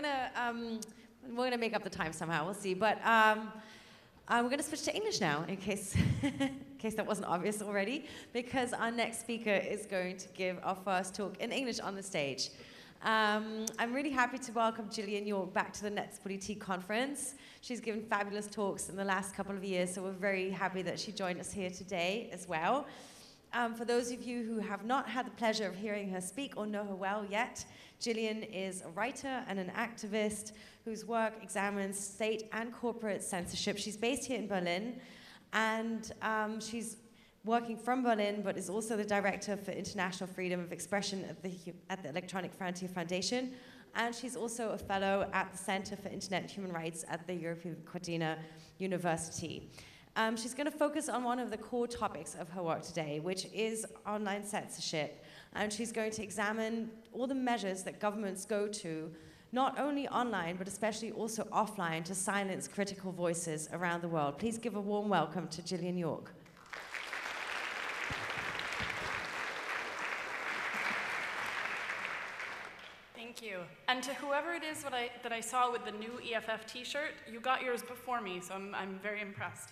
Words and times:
gonna, 0.00 0.30
um, 0.36 0.80
we're 1.30 1.44
gonna 1.44 1.58
make 1.58 1.74
up 1.74 1.84
the 1.84 1.90
time 1.90 2.12
somehow. 2.12 2.44
We'll 2.44 2.54
see. 2.54 2.74
But 2.74 3.04
um, 3.04 3.52
uh, 4.28 4.40
we're 4.42 4.50
gonna 4.50 4.62
switch 4.62 4.82
to 4.82 4.94
English 4.94 5.20
now, 5.20 5.44
in 5.48 5.56
case, 5.56 5.94
in 6.22 6.56
case 6.78 6.94
that 6.94 7.06
wasn't 7.06 7.26
obvious 7.26 7.60
already, 7.60 8.06
because 8.32 8.72
our 8.72 8.90
next 8.90 9.20
speaker 9.20 9.50
is 9.50 9.86
going 9.86 10.16
to 10.16 10.28
give 10.28 10.58
our 10.62 10.74
first 10.74 11.14
talk 11.14 11.36
in 11.40 11.52
English 11.52 11.80
on 11.80 11.94
the 11.94 12.02
stage. 12.02 12.50
Um, 13.02 13.64
I'm 13.78 13.94
really 13.94 14.10
happy 14.10 14.38
to 14.38 14.52
welcome 14.52 14.86
Jillian 14.86 15.26
York 15.26 15.54
back 15.54 15.72
to 15.74 15.82
the 15.82 15.90
Netzpolitik 15.90 16.60
conference. 16.60 17.34
She's 17.62 17.80
given 17.80 18.02
fabulous 18.02 18.46
talks 18.46 18.90
in 18.90 18.96
the 18.96 19.04
last 19.04 19.34
couple 19.34 19.56
of 19.56 19.64
years, 19.64 19.94
so 19.94 20.02
we're 20.02 20.12
very 20.12 20.50
happy 20.50 20.82
that 20.82 21.00
she 21.00 21.10
joined 21.10 21.40
us 21.40 21.50
here 21.50 21.70
today 21.70 22.28
as 22.30 22.46
well. 22.46 22.86
Um, 23.52 23.74
for 23.74 23.84
those 23.84 24.12
of 24.12 24.22
you 24.22 24.44
who 24.44 24.60
have 24.60 24.84
not 24.84 25.08
had 25.08 25.26
the 25.26 25.32
pleasure 25.32 25.66
of 25.66 25.74
hearing 25.74 26.08
her 26.10 26.20
speak 26.20 26.56
or 26.56 26.66
know 26.66 26.84
her 26.84 26.94
well 26.94 27.26
yet, 27.28 27.64
Jillian 28.00 28.48
is 28.52 28.82
a 28.82 28.88
writer 28.90 29.42
and 29.48 29.58
an 29.58 29.72
activist 29.76 30.52
whose 30.84 31.04
work 31.04 31.34
examines 31.42 31.98
state 31.98 32.48
and 32.52 32.72
corporate 32.72 33.24
censorship. 33.24 33.76
She's 33.76 33.96
based 33.96 34.24
here 34.24 34.38
in 34.38 34.46
Berlin, 34.46 35.00
and 35.52 36.12
um, 36.22 36.60
she's 36.60 36.98
working 37.44 37.76
from 37.76 38.04
Berlin, 38.04 38.42
but 38.44 38.56
is 38.56 38.70
also 38.70 38.96
the 38.96 39.04
director 39.04 39.56
for 39.56 39.72
international 39.72 40.28
freedom 40.28 40.60
of 40.60 40.72
expression 40.72 41.24
at 41.24 41.42
the, 41.42 41.52
at 41.88 42.02
the 42.04 42.08
Electronic 42.08 42.54
Frontier 42.54 42.88
Foundation. 42.88 43.52
And 43.96 44.14
she's 44.14 44.36
also 44.36 44.68
a 44.68 44.78
fellow 44.78 45.28
at 45.32 45.50
the 45.50 45.58
Center 45.58 45.96
for 45.96 46.08
Internet 46.08 46.42
and 46.42 46.50
Human 46.50 46.72
Rights 46.72 47.04
at 47.08 47.26
the 47.26 47.34
European 47.34 47.74
Viadrina 47.74 48.38
University. 48.78 49.68
Um, 50.16 50.36
she's 50.36 50.54
going 50.54 50.70
to 50.70 50.76
focus 50.76 51.08
on 51.08 51.22
one 51.24 51.38
of 51.38 51.50
the 51.50 51.56
core 51.56 51.86
topics 51.86 52.34
of 52.34 52.48
her 52.50 52.62
work 52.62 52.82
today, 52.82 53.20
which 53.20 53.46
is 53.54 53.86
online 54.06 54.44
censorship 54.44 55.24
and 55.54 55.72
she's 55.72 55.92
going 55.92 56.10
to 56.12 56.22
examine 56.22 56.90
all 57.12 57.26
the 57.26 57.34
measures 57.34 57.82
that 57.82 57.98
governments 58.00 58.44
go 58.44 58.68
to, 58.68 59.10
not 59.52 59.78
only 59.80 60.06
online, 60.08 60.56
but 60.56 60.68
especially 60.68 61.10
also 61.10 61.42
offline, 61.52 62.04
to 62.04 62.14
silence 62.14 62.68
critical 62.68 63.10
voices 63.10 63.68
around 63.72 64.00
the 64.00 64.08
world. 64.08 64.38
Please 64.38 64.58
give 64.58 64.76
a 64.76 64.80
warm 64.80 65.08
welcome 65.08 65.48
to 65.48 65.62
Jillian 65.62 65.98
York. 65.98 66.32
Thank 73.16 73.42
you. 73.42 73.58
And 73.88 74.02
to 74.04 74.14
whoever 74.14 74.52
it 74.52 74.62
is 74.62 74.82
that 74.82 74.94
I, 74.94 75.10
that 75.22 75.32
I 75.32 75.40
saw 75.40 75.70
with 75.70 75.84
the 75.84 75.92
new 75.92 76.20
EFF 76.32 76.66
t-shirt, 76.66 77.12
you 77.30 77.40
got 77.40 77.62
yours 77.62 77.82
before 77.82 78.20
me, 78.20 78.40
so 78.40 78.54
I'm, 78.54 78.74
I'm 78.74 79.00
very 79.02 79.20
impressed. 79.20 79.70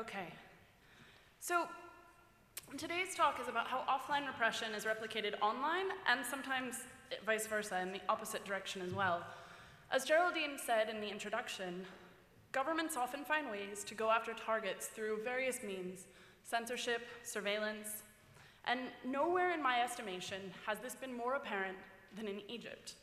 Okay. 0.00 0.32
So 1.40 1.66
Today's 2.78 3.14
talk 3.16 3.38
is 3.40 3.48
about 3.48 3.66
how 3.66 3.82
offline 3.88 4.26
repression 4.26 4.74
is 4.74 4.84
replicated 4.84 5.34
online 5.42 5.86
and 6.08 6.24
sometimes 6.24 6.76
vice 7.26 7.46
versa 7.46 7.80
in 7.80 7.92
the 7.92 8.00
opposite 8.08 8.44
direction 8.44 8.80
as 8.80 8.94
well. 8.94 9.22
As 9.90 10.04
Geraldine 10.04 10.56
said 10.56 10.88
in 10.88 11.00
the 11.00 11.08
introduction, 11.10 11.84
governments 12.52 12.96
often 12.96 13.24
find 13.24 13.50
ways 13.50 13.82
to 13.84 13.94
go 13.94 14.10
after 14.10 14.32
targets 14.32 14.86
through 14.86 15.18
various 15.24 15.64
means, 15.64 16.06
censorship, 16.44 17.02
surveillance, 17.24 18.04
and 18.66 18.80
nowhere 19.04 19.52
in 19.52 19.62
my 19.62 19.82
estimation 19.82 20.40
has 20.64 20.78
this 20.78 20.94
been 20.94 21.14
more 21.14 21.34
apparent 21.34 21.76
than 22.16 22.28
in 22.28 22.40
Egypt. 22.48 22.94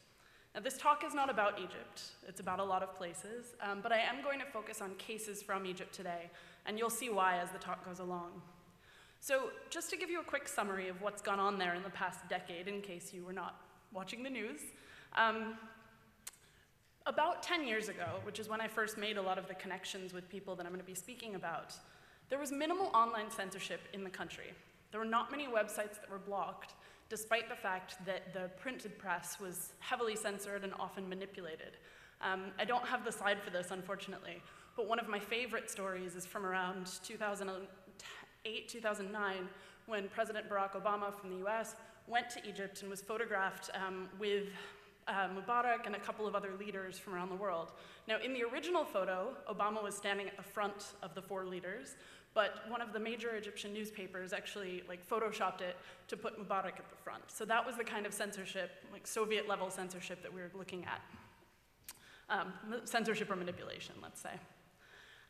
Now, 0.56 0.62
this 0.62 0.78
talk 0.78 1.04
is 1.06 1.14
not 1.14 1.30
about 1.30 1.60
Egypt. 1.60 2.02
It's 2.28 2.40
about 2.40 2.60
a 2.60 2.64
lot 2.64 2.82
of 2.82 2.96
places, 2.96 3.54
um, 3.62 3.82
but 3.84 3.92
I 3.92 4.00
am 4.00 4.24
going 4.24 4.40
to 4.40 4.46
focus 4.46 4.82
on 4.82 4.96
cases 4.96 5.44
from 5.44 5.68
Egypt 5.68 5.94
today, 5.94 6.32
and 6.68 6.78
you'll 6.78 6.90
see 6.90 7.10
why 7.10 7.38
as 7.38 7.50
the 7.52 7.58
talk 7.58 7.84
goes 7.86 8.00
along. 8.00 8.42
So 9.20 9.50
just 9.70 9.90
to 9.90 9.98
give 9.98 10.10
you 10.10 10.20
a 10.20 10.24
quick 10.24 10.48
summary 10.48 10.90
of 10.90 11.02
what's 11.02 11.22
gone 11.22 11.40
on 11.40 11.58
there 11.58 11.74
in 11.74 11.82
the 11.82 11.90
past 11.90 12.20
decade, 12.30 12.68
in 12.68 12.82
case 12.82 13.14
you 13.14 13.24
were 13.24 13.34
not 13.34 13.60
watching 13.92 14.22
the 14.22 14.30
news, 14.30 14.62
um, 15.16 15.56
about 17.06 17.42
10 17.42 17.66
years 17.66 17.88
ago, 17.88 18.06
which 18.24 18.38
is 18.38 18.50
when 18.50 18.60
I 18.60 18.68
first 18.68 18.98
made 18.98 19.18
a 19.18 19.22
lot 19.22 19.38
of 19.38 19.48
the 19.48 19.56
connections 19.56 20.14
with 20.14 20.30
people 20.30 20.56
that 20.56 20.66
I'm 20.66 20.72
going 20.72 20.82
to 20.82 20.86
be 20.86 20.94
speaking 20.94 21.36
about, 21.36 21.74
there 22.30 22.38
was 22.38 22.52
minimal 22.52 22.88
online 22.88 23.32
censorship 23.32 23.80
in 23.94 24.04
the 24.04 24.10
country. 24.10 24.54
There 24.92 25.00
were 25.00 25.06
not 25.06 25.32
many 25.32 25.48
websites 25.48 26.00
that 26.02 26.10
were 26.12 26.20
blocked, 26.20 26.74
despite 27.10 27.48
the 27.48 27.56
fact 27.56 27.96
that 28.06 28.34
the 28.34 28.50
printed 28.60 28.98
press 28.98 29.40
was 29.40 29.72
heavily 29.80 30.16
censored 30.16 30.66
and 30.66 30.74
often 30.78 31.08
manipulated. 31.08 31.78
Um, 32.22 32.46
I 32.60 32.66
don't 32.66 32.86
have 32.86 33.06
the 33.06 33.12
slide 33.12 33.42
for 33.42 33.52
this, 33.52 33.72
unfortunately, 33.72 34.42
but 34.78 34.88
one 34.88 35.00
of 35.00 35.10
my 35.10 35.20
favorite 35.20 35.70
stories 35.72 36.16
is 36.16 36.26
from 36.26 36.46
around 36.46 36.88
2008, 37.04 38.70
2009, 38.70 39.50
when 39.88 40.08
President 40.10 40.48
Barack 40.48 40.82
Obama 40.82 41.12
from 41.20 41.32
the 41.32 41.48
US 41.48 41.76
went 42.06 42.30
to 42.30 42.48
Egypt 42.48 42.82
and 42.84 42.90
was 42.90 43.02
photographed 43.02 43.72
um, 43.74 44.08
with 44.20 44.50
uh, 45.08 45.30
Mubarak 45.30 45.88
and 45.88 45.96
a 45.96 46.00
couple 46.00 46.28
of 46.28 46.36
other 46.36 46.52
leaders 46.60 47.00
from 47.00 47.16
around 47.16 47.30
the 47.30 47.36
world. 47.36 47.72
Now, 48.08 48.18
in 48.24 48.34
the 48.34 48.44
original 48.44 48.86
photo, 48.86 49.34
Obama 49.50 49.82
was 49.82 49.96
standing 49.96 50.28
at 50.28 50.38
the 50.38 50.44
front 50.44 50.94
of 51.02 51.16
the 51.16 51.24
four 51.24 51.46
leaders, 51.46 51.96
but 52.36 52.70
one 52.70 52.82
of 52.82 52.94
the 52.94 53.00
major 53.00 53.36
Egyptian 53.36 53.74
newspapers 53.74 54.32
actually 54.32 54.84
like 54.88 55.08
photoshopped 55.10 55.62
it 55.62 55.76
to 56.08 56.16
put 56.16 56.38
Mubarak 56.38 56.78
at 56.78 56.90
the 56.92 56.98
front. 57.04 57.24
So 57.30 57.46
that 57.46 57.66
was 57.66 57.78
the 57.78 57.84
kind 57.84 58.06
of 58.06 58.14
censorship, 58.14 58.72
like 58.94 59.08
Soviet 59.08 59.48
level 59.48 59.72
censorship 59.72 60.22
that 60.22 60.32
we 60.32 60.42
were 60.42 60.52
looking 60.56 60.86
at. 60.86 61.02
Um, 62.30 62.54
censorship 62.84 63.32
or 63.32 63.38
manipulation, 63.38 63.96
let's 64.04 64.22
say. 64.22 64.38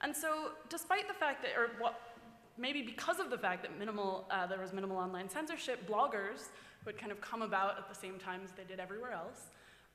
And 0.02 0.16
so, 0.16 0.52
despite 0.70 1.08
the 1.08 1.14
fact 1.14 1.42
that, 1.44 1.52
or 1.58 1.72
what 1.80 2.00
maybe 2.58 2.82
because 2.82 3.20
of 3.20 3.30
the 3.30 3.38
fact 3.38 3.62
that 3.64 3.78
minimal, 3.78 4.26
uh, 4.32 4.48
there 4.48 4.60
was 4.60 4.74
minimal 4.74 4.98
online 4.98 5.30
censorship, 5.30 5.88
bloggers, 5.88 6.50
who 6.84 6.90
had 6.90 6.98
kind 6.98 7.12
of 7.12 7.22
come 7.22 7.42
about 7.42 7.78
at 7.78 7.88
the 7.88 7.96
same 7.96 8.18
time 8.18 8.42
as 8.44 8.52
they 8.52 8.64
did 8.64 8.80
everywhere 8.80 9.12
else, 9.12 9.50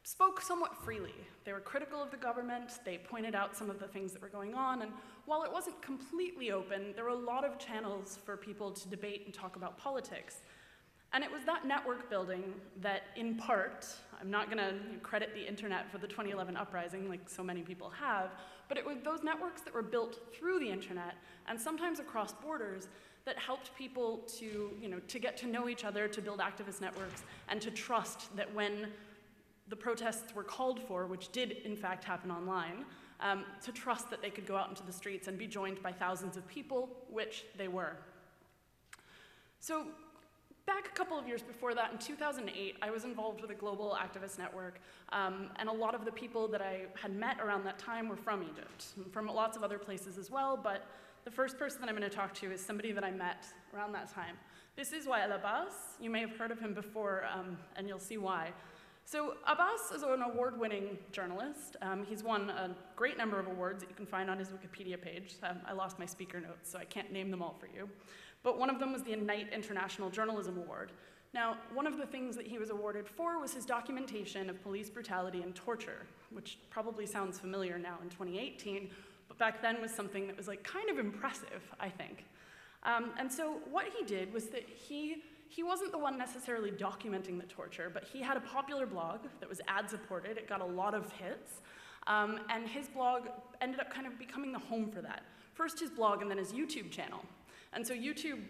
spoke 0.05 0.41
somewhat 0.41 0.77
freely. 0.85 1.15
They 1.45 1.53
were 1.53 1.61
critical 1.61 2.03
of 2.03 2.11
the 2.11 2.17
government, 2.17 2.71
they 2.85 2.99
pointed 2.99 3.35
out 3.35 3.57
some 3.57 3.71
of 3.71 3.79
the 3.79 3.87
things 3.87 4.13
that 4.13 4.23
were 4.23 4.29
going 4.29 4.55
on, 4.55 4.83
and 4.83 4.93
while 5.27 5.45
it 5.45 5.53
wasn't 5.53 5.81
completely 5.81 6.51
open, 6.51 6.93
there 6.95 7.05
were 7.05 7.11
a 7.11 7.15
lot 7.15 7.45
of 7.45 7.59
channels 7.59 8.19
for 8.25 8.37
people 8.37 8.73
to 8.73 8.89
debate 8.89 9.23
and 9.25 9.35
talk 9.35 9.57
about 9.57 9.79
politics. 9.79 10.43
And 11.13 11.23
it 11.23 11.31
was 11.31 11.45
that 11.45 11.67
network 11.67 12.09
building 12.09 12.55
that, 12.81 13.03
in 13.17 13.37
part, 13.37 13.87
I'm 14.21 14.31
not 14.31 14.47
going 14.51 14.59
to 14.59 14.75
credit 15.03 15.35
the 15.35 15.47
internet 15.47 15.91
for 15.91 15.99
the 15.99 16.07
2011 16.07 16.57
uprising 16.57 17.09
like 17.09 17.29
so 17.29 17.43
many 17.43 17.63
people 17.63 17.91
have, 17.91 18.31
but 18.69 18.79
it 18.79 18.87
was 18.87 18.97
those 19.05 19.23
networks 19.23 19.61
that 19.63 19.75
were 19.75 19.83
built 19.83 20.33
through 20.33 20.61
the 20.61 20.71
internet 20.71 21.17
and 21.47 21.61
sometimes 21.61 22.01
across 22.01 22.33
borders 22.33 22.89
that 23.25 23.39
helped 23.39 23.77
people 23.77 24.19
to, 24.39 24.71
you 24.81 24.89
know, 24.89 24.99
to 25.09 25.19
get 25.19 25.37
to 25.37 25.47
know 25.47 25.69
each 25.69 25.85
other, 25.85 26.09
to 26.09 26.23
build 26.23 26.41
activist 26.41 26.81
networks, 26.81 27.23
and 27.49 27.61
to 27.61 27.71
trust 27.71 28.35
that 28.37 28.53
when 28.55 28.89
the 29.69 29.77
protests 29.77 30.35
were 30.35 30.43
called 30.43 30.81
for, 30.83 31.07
which 31.07 31.31
did 31.31 31.53
in 31.65 31.77
fact 31.77 32.05
happen 32.05 32.31
online, 32.31 32.85
um, 33.21 33.45
to 33.63 33.71
trust 33.71 34.11
that 34.11 34.21
they 34.21 34.31
could 34.31 34.47
go 34.47 34.57
out 34.57 34.69
into 34.69 34.83
the 34.83 34.93
streets 34.93 35.29
and 35.29 35.39
be 35.39 35.47
joined 35.47 35.81
by 35.83 35.93
thousands 35.93 36.37
of 36.37 36.47
people, 36.49 36.89
which 37.09 37.45
they 37.57 37.69
were. 37.69 37.97
So 39.61 39.87
back 40.67 40.87
a 40.87 40.97
couple 40.97 41.19
of 41.19 41.27
years 41.27 41.43
before 41.43 41.75
that, 41.75 41.93
in 41.93 41.99
2008, 41.99 42.77
I 42.81 42.91
was 42.91 43.05
involved 43.05 43.41
with 43.41 43.51
a 43.51 43.55
global 43.55 43.97
activist 44.01 44.39
network, 44.39 44.81
um, 45.11 45.51
and 45.57 45.69
a 45.69 45.73
lot 45.73 45.95
of 45.95 46.05
the 46.05 46.13
people 46.13 46.49
that 46.49 46.63
I 46.63 46.83
had 46.95 47.15
met 47.15 47.41
around 47.41 47.65
that 47.65 47.79
time 47.79 48.09
were 48.09 48.17
from 48.17 48.43
Egypt, 48.43 48.87
from 49.11 49.27
lots 49.27 49.57
of 49.57 49.63
other 49.63 49.79
places 49.79 50.19
as 50.19 50.31
well, 50.31 50.59
but 50.63 50.87
the 51.25 51.31
first 51.31 51.59
person 51.59 51.81
that 51.81 51.89
I'm 51.89 51.97
going 51.97 52.09
to 52.09 52.15
talk 52.15 52.35
to 52.35 52.51
is 52.51 52.65
somebody 52.65 52.93
that 52.93 53.05
I 53.05 53.11
met 53.11 53.47
around 53.75 53.93
that 53.93 54.13
time. 54.13 54.37
This 54.77 54.93
is 54.93 55.07
Wael 55.07 55.35
Abbas. 55.35 55.73
You 56.01 56.11
may 56.11 56.21
have 56.21 56.37
heard 56.37 56.51
of 56.51 56.59
him 56.59 56.75
before, 56.75 57.25
um, 57.33 57.59
and 57.77 57.87
you'll 57.87 57.99
see 57.99 58.19
why. 58.19 58.53
So 59.05 59.35
Abbas 59.47 59.93
is 59.95 60.03
an 60.03 60.23
award-winning 60.23 60.97
journalist. 61.11 61.77
Um, 61.83 62.07
he's 62.09 62.23
won 62.23 62.51
a 62.51 62.75
great 62.97 63.19
number 63.19 63.39
of 63.39 63.47
awards 63.47 63.83
that 63.83 63.91
you 63.91 63.97
can 63.97 64.07
find 64.07 64.31
on 64.31 64.39
his 64.39 64.49
Wikipedia 64.49 65.01
page. 65.01 65.35
Um, 65.43 65.59
I 65.67 65.73
lost 65.73 65.99
my 65.99 66.07
speaker 66.07 66.41
notes, 66.41 66.71
so 66.71 66.79
I 66.79 66.85
can't 66.85 67.13
name 67.13 67.31
them 67.31 67.43
all 67.43 67.57
for 67.59 67.67
you. 67.67 67.89
But 68.43 68.59
one 68.59 68.71
of 68.71 68.79
them 68.79 68.93
was 68.93 69.03
the 69.03 69.17
Knight 69.17 69.49
International 69.53 70.11
Journalism 70.11 70.59
Award. 70.59 70.93
Now, 71.35 71.57
one 71.73 71.87
of 71.87 71.97
the 71.97 72.07
things 72.07 72.37
that 72.37 72.47
he 72.47 72.59
was 72.59 72.71
awarded 72.71 73.09
for 73.09 73.41
was 73.41 73.55
his 73.55 73.65
documentation 73.65 74.51
of 74.51 74.63
police 74.63 74.91
brutality 74.91 75.43
and 75.43 75.55
torture, 75.55 76.07
which 76.31 76.59
probably 76.69 77.07
sounds 77.07 77.39
familiar 77.39 77.79
now 77.79 77.97
in 78.03 78.11
2018, 78.11 78.91
but 79.29 79.39
back 79.39 79.63
then 79.63 79.81
was 79.81 79.91
something 79.91 80.27
that 80.27 80.37
was 80.37 80.47
like 80.47 80.63
kind 80.63 80.91
of 80.91 80.99
impressive, 80.99 81.63
I 81.81 81.89
think. 81.89 82.27
Um, 82.83 83.13
and 83.19 83.33
so 83.33 83.61
what 83.71 83.87
he 83.97 84.05
did 84.05 84.33
was 84.33 84.47
that 84.47 84.69
he, 84.69 85.23
he 85.49 85.63
wasn't 85.63 85.93
the 85.93 85.99
one 85.99 86.19
necessarily 86.19 86.71
documenting 86.71 87.41
the 87.41 87.47
torture, 87.47 87.91
but 87.93 88.05
he 88.05 88.21
had 88.21 88.37
a 88.37 88.41
popular 88.41 88.85
blog 88.85 89.21
that 89.41 89.49
was 89.49 89.61
ad 89.69 89.89
supported. 89.89 90.37
It 90.37 90.49
got 90.49 90.61
a 90.61 90.67
lot 90.67 90.93
of 90.93 91.11
hits. 91.13 91.63
Um, 92.07 92.41
and 92.51 92.67
his 92.67 92.89
blog 92.89 93.29
ended 93.61 93.81
up 93.81 93.91
kind 93.91 94.07
of 94.07 94.19
becoming 94.19 94.53
the 94.53 94.59
home 94.59 94.91
for 94.91 95.01
that. 95.01 95.23
First 95.55 95.81
his 95.81 95.91
blog 95.91 96.21
and 96.21 96.31
then 96.31 96.39
his 96.39 96.53
YouTube 96.53 96.91
channel. 96.91 97.21
And 97.73 97.87
so 97.87 97.95
YouTube 97.95 98.41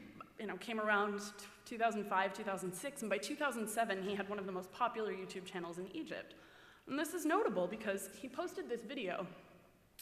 you 0.40 0.46
know, 0.46 0.56
came 0.56 0.80
around 0.80 1.20
2005, 1.66 2.34
2006, 2.34 3.02
and 3.02 3.10
by 3.10 3.18
2007 3.18 4.02
he 4.02 4.14
had 4.14 4.28
one 4.28 4.38
of 4.38 4.46
the 4.46 4.52
most 4.52 4.72
popular 4.72 5.12
YouTube 5.12 5.44
channels 5.44 5.78
in 5.78 5.86
Egypt. 5.94 6.34
And 6.88 6.98
this 6.98 7.14
is 7.14 7.24
notable 7.24 7.66
because 7.66 8.10
he 8.20 8.28
posted 8.28 8.68
this 8.68 8.80
video 8.82 9.26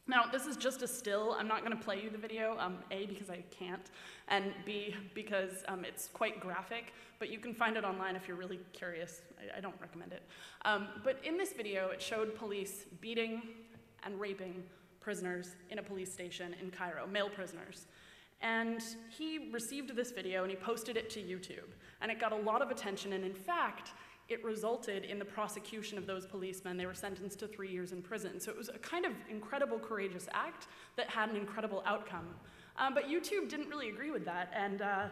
Now, 0.06 0.25
this 0.31 0.46
is 0.46 0.56
just 0.56 0.82
a 0.82 0.88
still. 0.88 1.37
I'm 1.38 1.46
not 1.46 1.64
going 1.64 1.76
to 1.76 1.82
play 1.82 2.02
you 2.02 2.11
the 2.11 2.19
video, 2.19 2.56
um, 2.58 2.78
A, 2.90 3.06
because 3.06 3.31
I 3.31 3.44
can't, 3.50 3.90
and 4.28 4.52
B, 4.64 4.94
because 5.14 5.62
um, 5.69 5.84
it's 5.84 6.08
quite 6.08 6.40
graphic, 6.40 6.93
but 7.19 7.31
you 7.31 7.38
can 7.38 7.55
find 7.55 7.76
it 7.76 7.84
online 7.84 8.17
if 8.17 8.26
you're 8.26 8.37
really 8.37 8.61
curious. 8.72 9.20
I, 9.38 9.58
I 9.58 9.61
don't 9.61 9.75
recommend 9.81 10.12
it. 10.12 10.22
Um, 10.64 10.88
but 11.05 11.19
in 11.25 11.37
this 11.37 11.52
video, 11.52 11.90
it 11.90 12.00
showed 12.02 12.34
police 12.34 12.87
beating 13.00 13.43
and 14.05 14.19
raping 14.19 14.62
prisoners 15.00 15.55
in 15.70 15.78
a 15.78 15.82
police 15.82 16.12
station 16.12 16.55
in 16.61 16.70
Cairo, 16.70 17.06
male 17.06 17.28
prisoners. 17.28 17.87
And 18.42 18.82
he 19.10 19.50
received 19.52 19.94
this 19.94 20.12
video 20.12 20.42
and 20.42 20.50
he 20.50 20.56
posted 20.56 20.96
it 20.96 21.10
to 21.10 21.20
YouTube. 21.20 21.70
And 22.00 22.10
it 22.10 22.19
got 22.19 22.32
a 22.32 22.37
lot 22.37 22.62
of 22.62 22.70
attention, 22.70 23.12
and 23.12 23.25
in 23.25 23.34
fact, 23.34 23.92
it 24.28 24.42
resulted 24.44 25.04
in 25.04 25.19
the 25.19 25.25
prosecution 25.25 25.98
of 25.98 26.06
those 26.06 26.25
policemen. 26.25 26.76
They 26.76 26.87
were 26.87 26.94
sentenced 26.94 27.40
to 27.40 27.48
three 27.48 27.69
years 27.69 27.92
in 27.92 28.00
prison. 28.00 28.40
So 28.40 28.50
it 28.50 28.56
was 28.56 28.69
a 28.69 28.78
kind 28.78 29.04
of 29.04 29.12
incredible, 29.28 29.78
courageous 29.78 30.28
act 30.32 30.69
that 30.96 31.10
had 31.10 31.31
an 31.31 31.37
incredible 31.37 31.82
outcome. 31.84 32.28
Um, 32.78 32.94
but 32.94 33.08
YouTube 33.08 33.48
didn't 33.48 33.69
really 33.69 33.90
agree 33.90 34.10
with 34.10 34.25
that, 34.25 34.50
and 34.56 34.81
uh, 34.81 35.06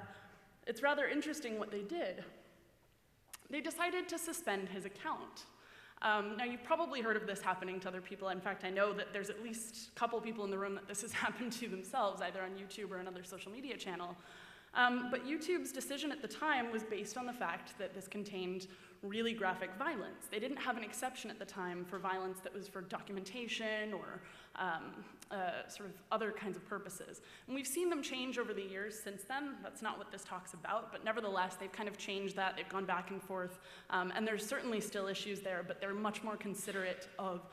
it's 0.66 0.82
rather 0.82 1.06
interesting 1.06 1.58
what 1.58 1.70
they 1.70 1.82
did. 1.82 2.24
They 3.50 3.60
decided 3.60 4.08
to 4.08 4.18
suspend 4.18 4.68
his 4.68 4.84
account. 4.84 5.44
Um, 6.02 6.36
now, 6.36 6.44
you've 6.44 6.62
probably 6.62 7.00
heard 7.00 7.16
of 7.16 7.26
this 7.26 7.40
happening 7.40 7.80
to 7.80 7.88
other 7.88 8.00
people. 8.00 8.28
In 8.28 8.40
fact, 8.40 8.64
I 8.64 8.70
know 8.70 8.92
that 8.92 9.12
there's 9.12 9.30
at 9.30 9.42
least 9.42 9.88
a 9.88 9.98
couple 9.98 10.20
people 10.20 10.44
in 10.44 10.50
the 10.50 10.58
room 10.58 10.74
that 10.74 10.86
this 10.86 11.02
has 11.02 11.12
happened 11.24 11.52
to 11.52 11.68
themselves, 11.68 12.22
either 12.22 12.40
on 12.42 12.50
YouTube 12.50 12.90
or 12.90 12.98
another 12.98 13.24
social 13.24 13.50
media 13.50 13.76
channel. 13.76 14.16
Um, 14.78 15.08
but 15.10 15.26
YouTube's 15.26 15.72
decision 15.72 16.12
at 16.12 16.22
the 16.22 16.28
time 16.28 16.70
was 16.70 16.84
based 16.84 17.18
on 17.18 17.26
the 17.26 17.32
fact 17.32 17.76
that 17.78 17.94
this 17.94 18.06
contained 18.06 18.68
really 19.02 19.32
graphic 19.32 19.70
violence. 19.76 20.28
They 20.30 20.38
didn't 20.38 20.56
have 20.58 20.76
an 20.76 20.84
exception 20.84 21.30
at 21.30 21.38
the 21.40 21.44
time 21.44 21.84
for 21.84 21.98
violence 21.98 22.38
that 22.44 22.54
was 22.54 22.68
for 22.68 22.82
documentation 22.82 23.92
or 23.92 24.22
um, 24.54 25.04
uh, 25.32 25.68
sort 25.68 25.88
of 25.88 25.96
other 26.12 26.30
kinds 26.30 26.56
of 26.56 26.64
purposes. 26.68 27.20
And 27.48 27.56
we've 27.56 27.66
seen 27.66 27.90
them 27.90 28.02
change 28.02 28.38
over 28.38 28.54
the 28.54 28.62
years 28.62 28.96
since 28.96 29.24
then. 29.24 29.56
That's 29.64 29.82
not 29.82 29.98
what 29.98 30.12
this 30.12 30.22
talk's 30.22 30.54
about, 30.54 30.92
but 30.92 31.04
nevertheless, 31.04 31.56
they've 31.56 31.72
kind 31.72 31.88
of 31.88 31.98
changed 31.98 32.36
that. 32.36 32.56
They've 32.56 32.68
gone 32.68 32.84
back 32.84 33.10
and 33.10 33.20
forth. 33.20 33.58
Um, 33.90 34.12
and 34.14 34.26
there's 34.26 34.46
certainly 34.46 34.80
still 34.80 35.08
issues 35.08 35.40
there, 35.40 35.64
but 35.66 35.80
they're 35.80 35.92
much 35.92 36.22
more 36.22 36.36
considerate 36.36 37.08
of 37.18 37.44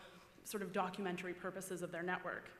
sort 0.43 0.61
of 0.61 0.71
documentary 0.71 1.33
purposes 1.33 1.81
of 1.81 1.91
their 1.91 2.03
network. 2.03 2.51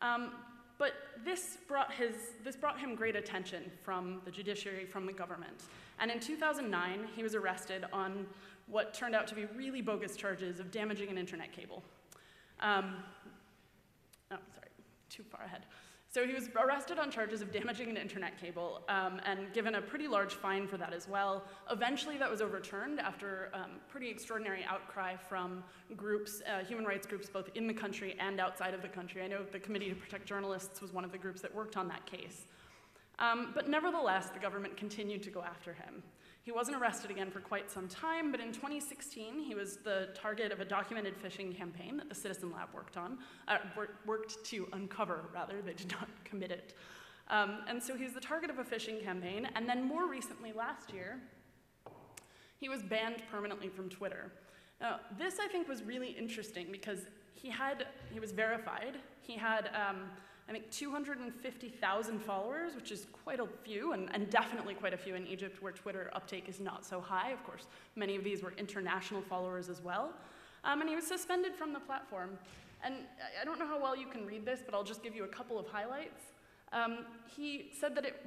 Um, 0.00 0.30
but 0.78 0.92
this 1.24 1.58
brought, 1.66 1.92
his, 1.92 2.14
this 2.44 2.56
brought 2.56 2.78
him 2.78 2.94
great 2.94 3.16
attention 3.16 3.70
from 3.82 4.20
the 4.24 4.30
judiciary, 4.30 4.86
from 4.86 5.06
the 5.06 5.12
government. 5.12 5.64
And 5.98 6.10
in 6.10 6.20
2009, 6.20 7.08
he 7.14 7.22
was 7.22 7.34
arrested 7.34 7.84
on 7.92 8.26
what 8.68 8.94
turned 8.94 9.14
out 9.14 9.26
to 9.28 9.34
be 9.34 9.46
really 9.56 9.80
bogus 9.80 10.16
charges 10.16 10.60
of 10.60 10.70
damaging 10.70 11.08
an 11.08 11.18
internet 11.18 11.52
cable. 11.52 11.82
Um, 12.60 12.96
oh, 14.30 14.36
sorry, 14.54 14.68
too 15.10 15.24
far 15.24 15.42
ahead. 15.44 15.62
So 16.10 16.26
he 16.26 16.32
was 16.32 16.48
arrested 16.56 16.98
on 16.98 17.10
charges 17.10 17.42
of 17.42 17.52
damaging 17.52 17.90
an 17.90 17.98
internet 17.98 18.40
cable 18.40 18.80
um, 18.88 19.20
and 19.26 19.52
given 19.52 19.74
a 19.74 19.82
pretty 19.82 20.08
large 20.08 20.32
fine 20.32 20.66
for 20.66 20.78
that 20.78 20.94
as 20.94 21.06
well. 21.06 21.44
Eventually, 21.70 22.16
that 22.16 22.30
was 22.30 22.40
overturned 22.40 22.98
after 22.98 23.50
um, 23.52 23.72
pretty 23.90 24.08
extraordinary 24.08 24.64
outcry 24.66 25.16
from 25.16 25.62
groups, 25.98 26.40
uh, 26.50 26.64
human 26.64 26.86
rights 26.86 27.06
groups, 27.06 27.28
both 27.28 27.50
in 27.54 27.66
the 27.66 27.74
country 27.74 28.16
and 28.18 28.40
outside 28.40 28.72
of 28.72 28.80
the 28.80 28.88
country. 28.88 29.22
I 29.22 29.28
know 29.28 29.44
the 29.52 29.58
Committee 29.58 29.90
to 29.90 29.94
Protect 29.94 30.24
Journalists 30.24 30.80
was 30.80 30.94
one 30.94 31.04
of 31.04 31.12
the 31.12 31.18
groups 31.18 31.42
that 31.42 31.54
worked 31.54 31.76
on 31.76 31.88
that 31.88 32.06
case. 32.06 32.46
Um, 33.18 33.50
but 33.54 33.68
nevertheless, 33.68 34.30
the 34.30 34.38
government 34.38 34.78
continued 34.78 35.22
to 35.24 35.30
go 35.30 35.42
after 35.42 35.74
him. 35.74 36.02
He 36.48 36.52
wasn't 36.52 36.78
arrested 36.78 37.10
again 37.10 37.30
for 37.30 37.40
quite 37.40 37.70
some 37.70 37.88
time, 37.88 38.30
but 38.32 38.40
in 38.40 38.52
2016, 38.52 39.38
he 39.38 39.54
was 39.54 39.76
the 39.84 40.08
target 40.14 40.50
of 40.50 40.60
a 40.60 40.64
documented 40.64 41.22
phishing 41.22 41.54
campaign 41.54 41.98
that 41.98 42.08
the 42.08 42.14
Citizen 42.14 42.50
Lab 42.50 42.70
worked 42.72 42.96
on, 42.96 43.18
uh, 43.48 43.58
worked 44.06 44.42
to 44.46 44.66
uncover, 44.72 45.26
rather, 45.34 45.60
they 45.60 45.74
did 45.74 45.90
not 45.90 46.08
commit 46.24 46.50
it. 46.50 46.72
Um, 47.28 47.58
and 47.68 47.82
so 47.82 47.94
he 47.94 48.04
was 48.04 48.14
the 48.14 48.20
target 48.22 48.48
of 48.48 48.58
a 48.58 48.64
phishing 48.64 49.04
campaign, 49.04 49.46
and 49.54 49.68
then 49.68 49.84
more 49.84 50.08
recently, 50.08 50.52
last 50.52 50.90
year, 50.90 51.20
he 52.56 52.70
was 52.70 52.82
banned 52.82 53.22
permanently 53.30 53.68
from 53.68 53.90
Twitter. 53.90 54.32
Now, 54.80 55.00
this 55.18 55.38
I 55.38 55.48
think 55.48 55.68
was 55.68 55.82
really 55.82 56.12
interesting 56.12 56.68
because 56.72 57.00
he 57.34 57.50
had, 57.50 57.88
he 58.10 58.20
was 58.20 58.32
verified, 58.32 58.96
he 59.20 59.34
had 59.34 59.68
um, 59.74 60.04
I 60.48 60.52
think 60.52 60.70
250,000 60.70 62.20
followers, 62.20 62.74
which 62.74 62.90
is 62.90 63.06
quite 63.24 63.38
a 63.38 63.46
few, 63.64 63.92
and, 63.92 64.08
and, 64.14 64.30
definitely 64.30 64.72
quite 64.72 64.94
a 64.94 64.96
few 64.96 65.14
in 65.14 65.26
Egypt 65.26 65.62
where 65.62 65.72
Twitter 65.72 66.10
uptake 66.14 66.48
is 66.48 66.58
not 66.58 66.86
so 66.86 67.00
high. 67.02 67.32
Of 67.32 67.44
course, 67.44 67.66
many 67.96 68.16
of 68.16 68.24
these 68.24 68.42
were 68.42 68.54
international 68.56 69.20
followers 69.20 69.68
as 69.68 69.82
well. 69.82 70.14
Um, 70.64 70.80
and 70.80 70.88
he 70.88 70.96
was 70.96 71.06
suspended 71.06 71.54
from 71.54 71.74
the 71.74 71.80
platform. 71.80 72.38
And 72.82 72.94
I 73.40 73.44
don't 73.44 73.58
know 73.58 73.66
how 73.66 73.80
well 73.80 73.94
you 73.94 74.06
can 74.06 74.24
read 74.24 74.46
this, 74.46 74.60
but 74.64 74.74
I'll 74.74 74.84
just 74.84 75.02
give 75.02 75.14
you 75.14 75.24
a 75.24 75.28
couple 75.28 75.58
of 75.58 75.66
highlights. 75.66 76.22
Um, 76.72 77.06
he 77.36 77.70
said 77.78 77.94
that, 77.96 78.04
it, 78.06 78.26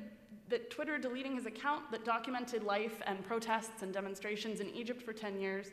that 0.49 0.69
Twitter 0.69 0.97
deleting 0.97 1.35
his 1.35 1.45
account 1.45 1.91
that 1.91 2.05
documented 2.05 2.63
life 2.63 3.01
and 3.07 3.25
protests 3.25 3.81
and 3.81 3.93
demonstrations 3.93 4.59
in 4.59 4.69
Egypt 4.71 5.01
for 5.01 5.13
10 5.13 5.39
years, 5.39 5.67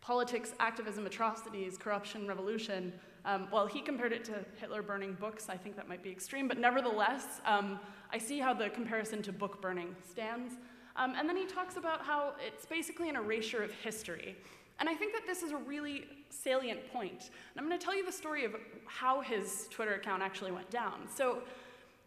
politics, 0.00 0.52
activism, 0.60 1.06
atrocities, 1.06 1.76
corruption, 1.78 2.26
revolution, 2.26 2.92
um, 3.26 3.48
well, 3.50 3.66
he 3.66 3.80
compared 3.80 4.12
it 4.12 4.24
to 4.26 4.44
Hitler 4.58 4.82
burning 4.82 5.14
books. 5.14 5.48
I 5.48 5.56
think 5.56 5.74
that 5.76 5.88
might 5.88 6.02
be 6.02 6.10
extreme, 6.10 6.46
but 6.46 6.58
nevertheless, 6.58 7.40
um, 7.44 7.80
I 8.12 8.18
see 8.18 8.38
how 8.38 8.54
the 8.54 8.70
comparison 8.70 9.20
to 9.22 9.32
book 9.32 9.60
burning 9.60 9.96
stands. 10.08 10.54
Um, 10.94 11.14
and 11.18 11.28
then 11.28 11.36
he 11.36 11.44
talks 11.44 11.76
about 11.76 12.02
how 12.02 12.34
it's 12.46 12.64
basically 12.64 13.08
an 13.08 13.16
erasure 13.16 13.62
of 13.64 13.72
history. 13.72 14.36
And 14.78 14.88
I 14.88 14.94
think 14.94 15.12
that 15.12 15.26
this 15.26 15.42
is 15.42 15.50
a 15.50 15.56
really 15.56 16.04
salient 16.30 16.90
point. 16.92 17.30
And 17.30 17.58
I'm 17.58 17.66
going 17.66 17.78
to 17.78 17.84
tell 17.84 17.96
you 17.96 18.06
the 18.06 18.12
story 18.12 18.44
of 18.44 18.54
how 18.86 19.20
his 19.20 19.68
Twitter 19.70 19.94
account 19.94 20.22
actually 20.22 20.52
went 20.52 20.70
down. 20.70 21.08
So 21.14 21.42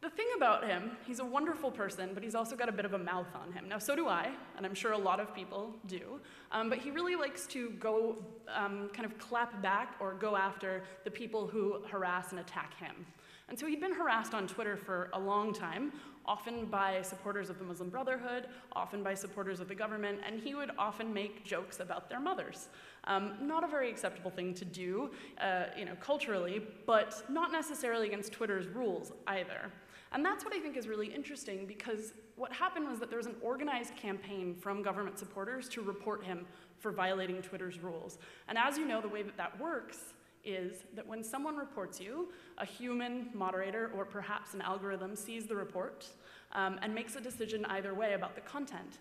the 0.02 0.10
thing 0.10 0.28
about 0.38 0.66
him, 0.66 0.92
he's 1.06 1.20
a 1.20 1.26
wonderful 1.26 1.70
person, 1.70 2.12
but 2.14 2.24
he's 2.24 2.36
also 2.36 2.56
got 2.56 2.70
a 2.70 2.72
bit 2.72 2.86
of 2.86 2.94
a 2.94 2.98
mouth 2.98 3.28
on 3.36 3.52
him. 3.52 3.68
Now, 3.68 3.80
so 3.80 3.96
do 3.96 4.08
I, 4.08 4.30
and 4.56 4.66
I'm 4.66 4.74
sure 4.74 4.94
a 4.94 4.98
lot 4.98 5.20
of 5.20 5.36
people 5.36 5.76
do. 5.88 6.22
Um, 6.52 6.70
but 6.70 6.78
he 6.78 6.90
really 6.90 7.16
likes 7.16 7.46
to 7.48 7.72
go 7.72 8.24
um, 8.54 8.90
kind 8.94 9.06
of 9.06 9.18
clap 9.18 9.62
back 9.62 9.96
or 10.00 10.14
go 10.14 10.38
after 10.38 10.84
the 11.04 11.12
people 11.12 11.48
who 11.48 11.82
harass 11.90 12.32
and 12.32 12.40
attack 12.40 12.78
him. 12.78 13.06
And 13.50 13.60
so 13.60 13.66
he'd 13.66 13.82
been 13.82 13.94
harassed 13.94 14.34
on 14.34 14.48
Twitter 14.48 14.78
for 14.78 15.10
a 15.14 15.20
long 15.20 15.54
time, 15.54 15.92
often 16.26 16.68
by 16.68 17.02
supporters 17.02 17.50
of 17.50 17.58
the 17.58 17.66
Muslim 17.66 17.90
Brotherhood, 17.90 18.48
often 18.74 19.02
by 19.02 19.16
supporters 19.16 19.60
of 19.60 19.68
the 19.68 19.76
government, 19.76 20.20
and 20.26 20.40
he 20.40 20.54
would 20.54 20.70
often 20.78 21.12
make 21.12 21.44
jokes 21.44 21.80
about 21.80 22.08
their 22.08 22.20
mothers. 22.20 22.70
Um, 23.06 23.34
not 23.42 23.64
a 23.64 23.68
very 23.68 23.90
acceptable 23.90 24.30
thing 24.30 24.54
to 24.54 24.66
do, 24.66 25.10
uh, 25.42 25.64
you 25.78 25.86
know, 25.86 25.96
culturally, 26.00 26.62
but 26.86 27.24
not 27.30 27.52
necessarily 27.52 28.08
against 28.08 28.32
Twitter's 28.32 28.68
rules 28.68 29.12
either. 29.28 29.72
And 30.12 30.26
that's 30.26 30.44
what 30.44 30.54
I 30.54 30.60
think 30.60 30.76
is 30.76 30.88
really 30.88 31.14
interesting 31.14 31.66
because 31.66 32.14
what 32.36 32.52
happened 32.52 32.90
was 32.90 33.00
that 33.00 33.10
there 33.10 33.18
was 33.18 33.28
an 33.28 33.36
organized 33.42 33.96
campaign 33.96 34.56
from 34.56 34.82
government 34.82 35.20
supporters 35.20 35.70
to 35.70 35.82
report 35.82 36.24
him 36.24 36.46
for 36.80 36.92
violating 36.92 37.42
Twitter's 37.42 37.80
rules. 37.80 38.18
And 38.48 38.58
as 38.58 38.78
you 38.78 38.86
know, 38.86 39.02
the 39.02 39.10
way 39.10 39.22
that 39.22 39.38
that 39.38 39.60
works 39.60 40.14
is 40.44 40.84
that 40.96 41.06
when 41.06 41.24
someone 41.24 41.58
reports 41.58 42.00
you, 42.00 42.30
a 42.58 42.66
human 42.66 43.30
moderator 43.34 43.92
or 43.96 44.06
perhaps 44.06 44.54
an 44.54 44.62
algorithm 44.62 45.16
sees 45.16 45.46
the 45.46 45.56
report 45.56 46.08
um, 46.54 46.80
and 46.82 46.96
makes 46.96 47.16
a 47.16 47.22
decision 47.22 47.66
either 47.66 47.94
way 47.94 48.14
about 48.14 48.36
the 48.36 48.42
content. 48.42 49.00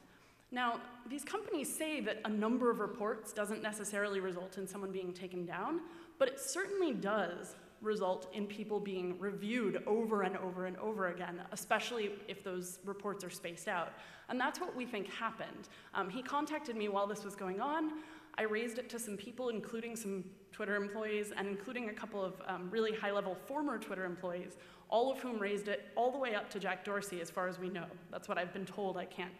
Now, 0.50 0.80
these 1.08 1.24
companies 1.24 1.74
say 1.74 2.00
that 2.00 2.20
a 2.24 2.28
number 2.28 2.70
of 2.70 2.80
reports 2.80 3.32
doesn't 3.32 3.62
necessarily 3.62 4.20
result 4.20 4.58
in 4.58 4.66
someone 4.66 4.90
being 4.90 5.12
taken 5.12 5.44
down, 5.44 5.80
but 6.18 6.28
it 6.28 6.40
certainly 6.40 6.92
does 6.92 7.54
result 7.80 8.28
in 8.32 8.46
people 8.46 8.80
being 8.80 9.18
reviewed 9.18 9.82
over 9.86 10.22
and 10.22 10.36
over 10.38 10.66
and 10.66 10.76
over 10.78 11.08
again, 11.08 11.40
especially 11.52 12.10
if 12.26 12.42
those 12.42 12.80
reports 12.84 13.24
are 13.24 13.30
spaced 13.30 13.68
out. 13.68 13.92
And 14.28 14.40
that's 14.40 14.60
what 14.60 14.74
we 14.74 14.84
think 14.84 15.08
happened. 15.08 15.68
Um, 15.94 16.10
he 16.10 16.22
contacted 16.22 16.76
me 16.76 16.88
while 16.88 17.06
this 17.06 17.24
was 17.24 17.34
going 17.34 17.60
on. 17.60 17.92
I 18.36 18.42
raised 18.42 18.78
it 18.78 18.88
to 18.90 18.98
some 18.98 19.16
people, 19.16 19.48
including 19.48 19.96
some 19.96 20.24
Twitter 20.52 20.76
employees 20.76 21.32
and 21.36 21.48
including 21.48 21.88
a 21.88 21.92
couple 21.92 22.24
of 22.24 22.34
um, 22.46 22.70
really 22.70 22.94
high 22.94 23.10
level 23.10 23.36
former 23.46 23.78
Twitter 23.78 24.04
employees, 24.04 24.56
all 24.88 25.10
of 25.10 25.18
whom 25.18 25.38
raised 25.38 25.68
it 25.68 25.86
all 25.96 26.10
the 26.10 26.18
way 26.18 26.34
up 26.34 26.48
to 26.50 26.58
Jack 26.58 26.84
Dorsey, 26.84 27.20
as 27.20 27.30
far 27.30 27.48
as 27.48 27.58
we 27.58 27.68
know. 27.68 27.86
That's 28.10 28.28
what 28.28 28.38
I've 28.38 28.52
been 28.52 28.66
told. 28.66 28.96
I 28.96 29.04
can't 29.04 29.32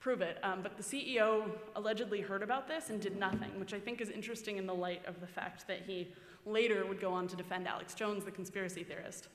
prove 0.00 0.22
it. 0.22 0.38
Um, 0.42 0.60
but 0.62 0.76
the 0.76 0.82
CEO 0.82 1.50
allegedly 1.76 2.22
heard 2.22 2.42
about 2.42 2.66
this 2.66 2.88
and 2.88 3.00
did 3.00 3.18
nothing, 3.18 3.60
which 3.60 3.74
I 3.74 3.78
think 3.78 4.00
is 4.00 4.08
interesting 4.08 4.56
in 4.56 4.66
the 4.66 4.74
light 4.74 5.04
of 5.06 5.20
the 5.20 5.26
fact 5.26 5.66
that 5.68 5.82
he 5.86 6.08
later 6.46 6.86
would 6.86 7.00
go 7.00 7.12
on 7.12 7.28
to 7.28 7.36
defend 7.36 7.68
Alex 7.68 7.94
Jones, 7.94 8.24
the 8.24 8.30
conspiracy 8.30 8.84
theorist. 8.84 9.28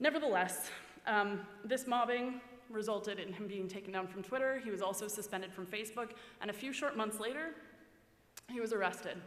Nevertheless, 0.00 0.70
um, 1.06 1.40
this 1.64 1.86
mobbing 1.86 2.40
resulted 2.70 3.18
in 3.18 3.32
him 3.32 3.46
being 3.46 3.68
taken 3.68 3.92
down 3.92 4.06
from 4.06 4.22
Twitter. 4.22 4.60
He 4.64 4.70
was 4.70 4.82
also 4.82 5.08
suspended 5.08 5.52
from 5.52 5.66
Facebook, 5.66 6.10
and 6.40 6.50
a 6.50 6.54
few 6.54 6.72
short 6.72 6.96
months 6.96 7.20
later, 7.20 7.54
he 8.50 8.60
was 8.60 8.72
arrested 8.72 9.18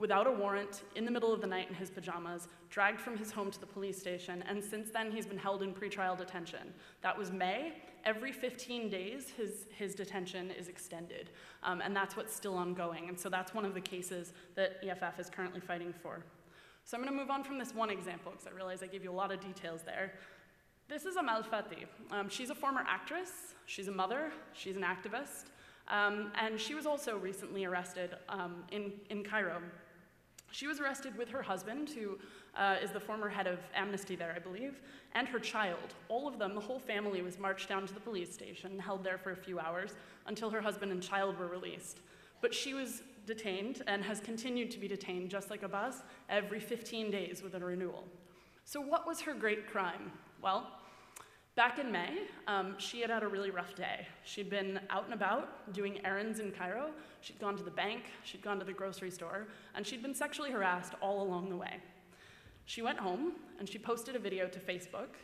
without 0.00 0.26
a 0.26 0.30
warrant, 0.30 0.82
in 0.96 1.04
the 1.04 1.10
middle 1.10 1.32
of 1.32 1.42
the 1.42 1.46
night 1.46 1.68
in 1.68 1.74
his 1.74 1.90
pajamas, 1.90 2.48
dragged 2.70 3.00
from 3.00 3.16
his 3.16 3.30
home 3.30 3.50
to 3.50 3.60
the 3.60 3.66
police 3.66 3.98
station, 3.98 4.42
and 4.48 4.64
since 4.64 4.90
then 4.90 5.12
he's 5.12 5.26
been 5.26 5.38
held 5.38 5.62
in 5.62 5.74
pretrial 5.74 6.16
detention. 6.16 6.72
That 7.02 7.16
was 7.16 7.30
May. 7.30 7.74
Every 8.04 8.32
15 8.32 8.88
days, 8.88 9.28
his, 9.36 9.66
his 9.76 9.94
detention 9.94 10.50
is 10.50 10.68
extended, 10.68 11.30
um, 11.62 11.82
and 11.82 11.94
that's 11.94 12.16
what's 12.16 12.34
still 12.34 12.54
ongoing. 12.54 13.10
And 13.10 13.20
so 13.20 13.28
that's 13.28 13.52
one 13.52 13.66
of 13.66 13.74
the 13.74 13.80
cases 13.80 14.32
that 14.54 14.78
EFF 14.82 15.20
is 15.20 15.28
currently 15.28 15.60
fighting 15.60 15.92
for. 15.92 16.24
So 16.84 16.96
I'm 16.96 17.04
going 17.04 17.14
to 17.14 17.20
move 17.20 17.30
on 17.30 17.44
from 17.44 17.58
this 17.58 17.74
one 17.74 17.90
example 17.90 18.32
because 18.32 18.46
I 18.46 18.50
realize 18.50 18.82
I 18.82 18.86
gave 18.86 19.04
you 19.04 19.10
a 19.10 19.12
lot 19.12 19.30
of 19.30 19.40
details 19.40 19.82
there. 19.82 20.14
This 20.88 21.04
is 21.04 21.16
Amal 21.16 21.42
Fathy. 21.42 21.84
Um, 22.10 22.28
she's 22.28 22.50
a 22.50 22.54
former 22.54 22.84
actress, 22.88 23.54
she's 23.66 23.86
a 23.86 23.92
mother, 23.92 24.32
she's 24.54 24.76
an 24.76 24.82
activist, 24.82 25.50
um, 25.88 26.32
and 26.40 26.58
she 26.58 26.74
was 26.74 26.86
also 26.86 27.18
recently 27.18 27.64
arrested 27.64 28.16
um, 28.28 28.64
in, 28.72 28.92
in 29.10 29.22
Cairo. 29.22 29.60
She 30.50 30.66
was 30.66 30.80
arrested 30.80 31.16
with 31.16 31.28
her 31.30 31.42
husband, 31.42 31.90
who 31.90 32.18
uh, 32.56 32.76
is 32.82 32.90
the 32.90 33.00
former 33.00 33.28
head 33.28 33.46
of 33.46 33.58
Amnesty 33.74 34.16
there, 34.16 34.32
I 34.34 34.38
believe, 34.38 34.80
and 35.14 35.28
her 35.28 35.38
child. 35.38 35.94
All 36.08 36.26
of 36.26 36.38
them, 36.38 36.54
the 36.54 36.60
whole 36.60 36.78
family, 36.78 37.22
was 37.22 37.38
marched 37.38 37.68
down 37.68 37.86
to 37.86 37.94
the 37.94 38.00
police 38.00 38.32
station, 38.32 38.78
held 38.78 39.04
there 39.04 39.18
for 39.18 39.30
a 39.30 39.36
few 39.36 39.58
hours 39.58 39.94
until 40.26 40.50
her 40.50 40.60
husband 40.60 40.92
and 40.92 41.02
child 41.02 41.38
were 41.38 41.46
released. 41.46 42.00
But 42.40 42.54
she 42.54 42.74
was 42.74 43.02
detained 43.26 43.82
and 43.86 44.02
has 44.02 44.20
continued 44.20 44.70
to 44.72 44.78
be 44.78 44.88
detained, 44.88 45.30
just 45.30 45.50
like 45.50 45.62
Abbas, 45.62 46.02
every 46.28 46.60
15 46.60 47.10
days 47.10 47.42
with 47.42 47.54
a 47.54 47.60
renewal. 47.60 48.04
So, 48.64 48.80
what 48.80 49.06
was 49.06 49.20
her 49.20 49.34
great 49.34 49.68
crime? 49.68 50.12
Well, 50.42 50.66
back 51.56 51.78
in 51.78 51.90
May, 51.90 52.18
um, 52.46 52.74
she 52.78 53.00
had 53.00 53.10
had 53.10 53.22
a 53.22 53.28
really 53.28 53.50
rough 53.50 53.74
day. 53.74 54.06
She'd 54.24 54.50
been 54.50 54.80
out 54.90 55.04
and 55.04 55.14
about 55.14 55.72
doing 55.72 56.04
errands 56.04 56.40
in 56.40 56.52
Cairo. 56.52 56.90
She'd 57.20 57.38
gone 57.38 57.56
to 57.56 57.62
the 57.62 57.70
bank, 57.70 58.04
she'd 58.24 58.42
gone 58.42 58.58
to 58.58 58.64
the 58.64 58.72
grocery 58.72 59.10
store, 59.10 59.48
and 59.74 59.86
she'd 59.86 60.02
been 60.02 60.14
sexually 60.14 60.50
harassed 60.50 60.94
all 61.00 61.22
along 61.22 61.50
the 61.50 61.56
way. 61.56 61.76
She 62.64 62.82
went 62.82 62.98
home 62.98 63.32
and 63.58 63.68
she 63.68 63.78
posted 63.78 64.16
a 64.16 64.18
video 64.18 64.46
to 64.46 64.58
Facebook 64.58 65.16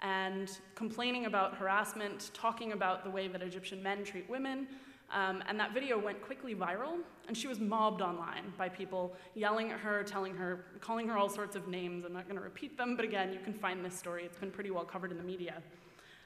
and 0.00 0.58
complaining 0.74 1.26
about 1.26 1.56
harassment, 1.56 2.30
talking 2.34 2.72
about 2.72 3.04
the 3.04 3.10
way 3.10 3.28
that 3.28 3.42
Egyptian 3.42 3.82
men 3.82 4.04
treat 4.04 4.28
women, 4.28 4.66
um, 5.12 5.42
and 5.46 5.60
that 5.60 5.74
video 5.74 5.98
went 5.98 6.22
quickly 6.22 6.54
viral, 6.54 6.98
and 7.28 7.36
she 7.36 7.46
was 7.46 7.60
mobbed 7.60 8.00
online 8.00 8.52
by 8.56 8.68
people 8.68 9.14
yelling 9.34 9.70
at 9.70 9.78
her, 9.78 10.02
telling 10.02 10.34
her, 10.34 10.64
calling 10.80 11.06
her 11.08 11.18
all 11.18 11.28
sorts 11.28 11.54
of 11.54 11.68
names. 11.68 12.04
I'm 12.04 12.12
not 12.12 12.24
going 12.24 12.36
to 12.36 12.42
repeat 12.42 12.76
them, 12.78 12.96
but 12.96 13.04
again, 13.04 13.32
you 13.32 13.38
can 13.40 13.52
find 13.52 13.84
this 13.84 13.94
story. 13.94 14.24
It's 14.24 14.38
been 14.38 14.50
pretty 14.50 14.70
well 14.70 14.84
covered 14.84 15.10
in 15.10 15.18
the 15.18 15.24
media. 15.24 15.62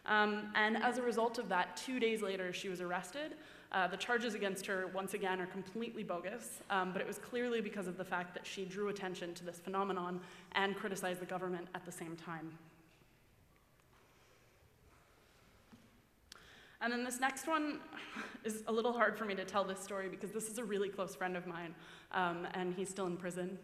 Um, 0.06 0.52
and 0.54 0.76
as 0.76 0.98
a 0.98 1.02
result 1.02 1.38
of 1.38 1.48
that, 1.48 1.76
two 1.76 1.98
days 1.98 2.22
later, 2.22 2.52
she 2.52 2.68
was 2.68 2.80
arrested. 2.80 3.32
Uh, 3.72 3.88
the 3.88 3.96
charges 3.96 4.34
against 4.34 4.64
her, 4.66 4.86
once 4.94 5.14
again, 5.14 5.40
are 5.40 5.46
completely 5.46 6.04
bogus, 6.04 6.60
um, 6.70 6.92
but 6.92 7.02
it 7.02 7.08
was 7.08 7.18
clearly 7.18 7.60
because 7.60 7.88
of 7.88 7.98
the 7.98 8.04
fact 8.04 8.32
that 8.34 8.46
she 8.46 8.64
drew 8.64 8.88
attention 8.88 9.34
to 9.34 9.44
this 9.44 9.58
phenomenon 9.58 10.20
and 10.52 10.76
criticized 10.76 11.20
the 11.20 11.26
government 11.26 11.66
at 11.74 11.84
the 11.84 11.92
same 11.92 12.16
time. 12.16 12.52
And 16.80 16.92
then 16.92 17.04
this 17.04 17.20
next 17.20 17.46
one 17.46 17.80
is 18.44 18.62
a 18.66 18.72
little 18.72 18.92
hard 18.92 19.16
for 19.16 19.24
me 19.24 19.34
to 19.34 19.44
tell 19.44 19.64
this 19.64 19.80
story 19.80 20.08
because 20.08 20.30
this 20.30 20.48
is 20.48 20.58
a 20.58 20.64
really 20.64 20.88
close 20.88 21.14
friend 21.14 21.36
of 21.36 21.46
mine, 21.46 21.74
um, 22.12 22.46
and 22.54 22.74
he's 22.74 22.88
still 22.88 23.06
in 23.06 23.16
prison. 23.16 23.58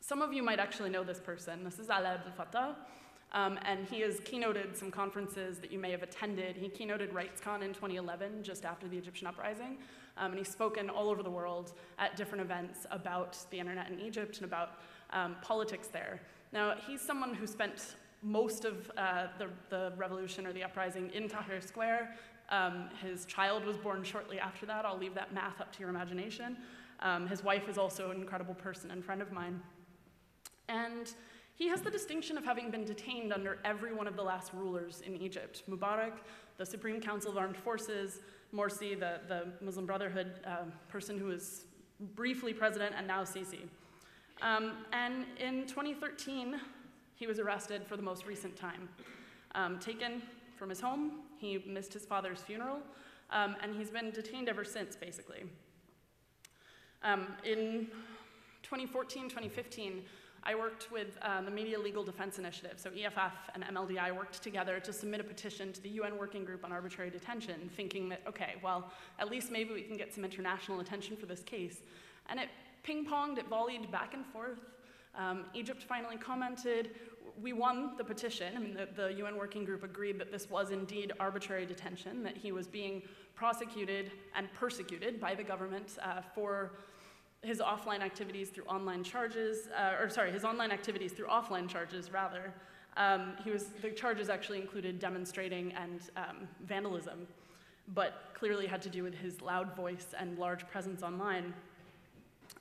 Some 0.00 0.20
of 0.20 0.32
you 0.32 0.42
might 0.42 0.58
actually 0.58 0.90
know 0.90 1.02
this 1.02 1.18
person. 1.18 1.64
This 1.64 1.78
is 1.78 1.88
Alaa 1.88 2.16
Abdel 2.16 2.32
Fattah, 2.38 2.74
um, 3.32 3.58
and 3.64 3.86
he 3.86 4.00
has 4.02 4.20
keynoted 4.20 4.76
some 4.76 4.90
conferences 4.90 5.58
that 5.58 5.72
you 5.72 5.78
may 5.78 5.90
have 5.90 6.02
attended. 6.02 6.56
He 6.56 6.68
keynoted 6.68 7.10
RightsCon 7.10 7.62
in 7.62 7.72
2011, 7.72 8.42
just 8.42 8.66
after 8.66 8.86
the 8.86 8.98
Egyptian 8.98 9.26
uprising, 9.26 9.78
um, 10.18 10.32
and 10.32 10.38
he's 10.38 10.50
spoken 10.50 10.90
all 10.90 11.08
over 11.08 11.22
the 11.22 11.30
world 11.30 11.72
at 11.98 12.16
different 12.16 12.44
events 12.44 12.86
about 12.90 13.38
the 13.50 13.58
internet 13.58 13.90
in 13.90 13.98
Egypt 13.98 14.36
and 14.36 14.44
about 14.44 14.72
um, 15.10 15.36
politics 15.40 15.88
there. 15.88 16.20
Now, 16.52 16.74
he's 16.86 17.00
someone 17.00 17.34
who 17.34 17.46
spent 17.46 17.96
most 18.24 18.64
of 18.64 18.90
uh, 18.96 19.26
the, 19.38 19.48
the, 19.68 19.92
revolution 19.96 20.46
or 20.46 20.52
the 20.52 20.64
uprising 20.64 21.10
in 21.10 21.28
Tahrir 21.28 21.62
Square. 21.62 22.16
Um, 22.48 22.88
his 23.02 23.26
child 23.26 23.64
was 23.64 23.76
born 23.76 24.02
shortly 24.02 24.38
after 24.38 24.64
that. 24.66 24.84
I'll 24.84 24.98
leave 24.98 25.14
that 25.14 25.32
math 25.34 25.60
up 25.60 25.72
to 25.72 25.80
your 25.80 25.90
imagination. 25.90 26.56
Um, 27.00 27.28
his 27.28 27.44
wife 27.44 27.68
is 27.68 27.76
also 27.76 28.10
an 28.10 28.16
incredible 28.16 28.54
person 28.54 28.90
and 28.90 29.04
friend 29.04 29.20
of 29.20 29.30
mine. 29.30 29.60
And 30.68 31.12
he 31.54 31.68
has 31.68 31.82
the 31.82 31.90
distinction 31.90 32.38
of 32.38 32.44
having 32.44 32.70
been 32.70 32.84
detained 32.84 33.32
under 33.32 33.58
every 33.64 33.92
one 33.92 34.08
of 34.08 34.16
the 34.16 34.22
last 34.22 34.52
rulers 34.54 35.02
in 35.06 35.16
Egypt 35.16 35.62
Mubarak, 35.68 36.14
the 36.56 36.66
Supreme 36.66 37.00
Council 37.00 37.30
of 37.30 37.36
Armed 37.36 37.56
Forces, 37.56 38.20
Morsi, 38.54 38.98
the, 38.98 39.20
the 39.28 39.46
Muslim 39.60 39.86
Brotherhood 39.86 40.32
uh, 40.46 40.64
person 40.88 41.18
who 41.18 41.26
was 41.26 41.64
briefly 42.14 42.52
president, 42.52 42.94
and 42.96 43.06
now 43.06 43.22
Sisi. 43.22 43.68
Um, 44.42 44.72
and 44.92 45.26
in 45.38 45.66
2013, 45.66 46.60
he 47.24 47.26
was 47.26 47.38
arrested 47.38 47.86
for 47.86 47.96
the 47.96 48.02
most 48.02 48.26
recent 48.26 48.54
time. 48.54 48.86
Um, 49.54 49.78
taken 49.78 50.20
from 50.58 50.68
his 50.68 50.78
home, 50.78 51.20
he 51.38 51.64
missed 51.66 51.90
his 51.90 52.04
father's 52.04 52.40
funeral, 52.40 52.80
um, 53.30 53.56
and 53.62 53.74
he's 53.74 53.88
been 53.88 54.10
detained 54.10 54.46
ever 54.46 54.62
since, 54.62 54.94
basically. 54.94 55.44
Um, 57.02 57.28
in 57.42 57.86
2014, 58.62 59.30
2015, 59.30 60.02
I 60.42 60.54
worked 60.54 60.92
with 60.92 61.16
uh, 61.22 61.40
the 61.40 61.50
Media 61.50 61.80
Legal 61.80 62.04
Defense 62.04 62.38
Initiative. 62.38 62.74
So 62.76 62.90
EFF 62.90 63.32
and 63.54 63.64
MLDI 63.64 64.14
worked 64.14 64.42
together 64.42 64.78
to 64.80 64.92
submit 64.92 65.20
a 65.20 65.24
petition 65.24 65.72
to 65.72 65.80
the 65.80 65.88
UN 66.00 66.18
Working 66.18 66.44
Group 66.44 66.62
on 66.62 66.72
Arbitrary 66.72 67.08
Detention, 67.08 67.70
thinking 67.74 68.10
that, 68.10 68.20
okay, 68.28 68.56
well, 68.62 68.92
at 69.18 69.30
least 69.30 69.50
maybe 69.50 69.72
we 69.72 69.80
can 69.80 69.96
get 69.96 70.12
some 70.12 70.26
international 70.26 70.80
attention 70.80 71.16
for 71.16 71.24
this 71.24 71.42
case. 71.42 71.80
And 72.28 72.38
it 72.38 72.50
ping 72.82 73.06
ponged, 73.06 73.38
it 73.38 73.48
volleyed 73.48 73.90
back 73.90 74.12
and 74.12 74.26
forth. 74.26 74.58
Um, 75.16 75.44
Egypt 75.54 75.82
finally 75.82 76.16
commented. 76.16 76.90
We 77.42 77.52
won 77.52 77.92
the 77.96 78.04
petition. 78.04 78.54
I 78.56 78.60
mean, 78.60 78.74
the, 78.74 78.88
the, 78.94 79.12
UN 79.14 79.36
Working 79.36 79.64
Group 79.64 79.82
agreed 79.82 80.18
that 80.20 80.30
this 80.30 80.48
was 80.48 80.70
indeed 80.70 81.12
arbitrary 81.18 81.66
detention, 81.66 82.22
that 82.22 82.36
he 82.36 82.52
was 82.52 82.66
being 82.66 83.02
prosecuted 83.34 84.12
and 84.36 84.52
persecuted 84.54 85.20
by 85.20 85.34
the 85.34 85.42
government 85.42 85.98
uh, 86.02 86.20
for 86.34 86.72
his 87.42 87.60
offline 87.60 88.00
activities 88.00 88.48
through 88.50 88.64
online 88.64 89.02
charges, 89.02 89.68
uh, 89.76 90.00
or 90.00 90.08
sorry, 90.08 90.32
his 90.32 90.44
online 90.44 90.70
activities 90.70 91.12
through 91.12 91.26
offline 91.26 91.68
charges, 91.68 92.12
rather. 92.12 92.54
Um, 92.96 93.34
he 93.42 93.50
was, 93.50 93.66
the 93.82 93.90
charges 93.90 94.28
actually 94.28 94.60
included 94.60 94.98
demonstrating 94.98 95.72
and 95.72 96.00
um, 96.16 96.48
vandalism, 96.64 97.26
but 97.88 98.30
clearly 98.34 98.66
had 98.66 98.80
to 98.82 98.88
do 98.88 99.02
with 99.02 99.14
his 99.14 99.42
loud 99.42 99.74
voice 99.74 100.14
and 100.18 100.38
large 100.38 100.66
presence 100.68 101.02
online. 101.02 101.52